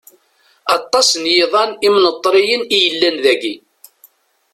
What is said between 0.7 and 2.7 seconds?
Aṭas n yiḍan imneṭriyen